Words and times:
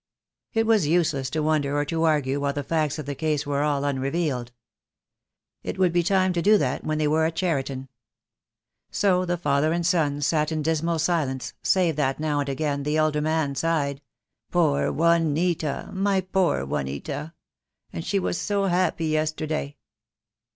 It 0.51 0.65
was 0.65 0.87
useless 0.87 1.29
to 1.29 1.43
wonder 1.43 1.77
or 1.77 1.85
to 1.85 2.03
argue 2.05 2.39
while 2.39 2.53
the 2.53 2.63
facts 2.63 2.97
of 2.97 3.05
the 3.05 3.13
case 3.13 3.45
were 3.45 3.61
all 3.61 3.85
unrevealed. 3.85 4.51
It 5.61 5.77
would 5.77 5.93
be 5.93 6.01
time 6.01 6.33
to 6.33 6.41
do 6.41 6.57
that 6.57 6.83
when 6.83 6.97
they 6.97 7.07
were 7.07 7.25
at 7.25 7.35
Cheriton. 7.35 7.87
So 8.89 9.25
the 9.25 9.37
father 9.37 9.71
and 9.71 9.85
son 9.85 10.21
sat 10.23 10.51
in 10.51 10.61
a 10.61 10.63
dismal 10.63 10.97
silence, 10.97 11.53
save 11.61 11.97
that 11.97 12.19
now 12.19 12.39
and 12.39 12.49
again 12.49 12.81
the 12.81 12.97
elder 12.97 13.21
man 13.21 13.53
sighed 13.53 14.01
"Poor 14.49 14.91
Juanita, 14.91 15.91
my 15.93 16.21
poor 16.21 16.65
Juanita; 16.65 17.35
and 17.93 18.03
she 18.03 18.17
was 18.17 18.39
so 18.41 18.63
happy 18.65 19.05
yesterday." 19.05 19.77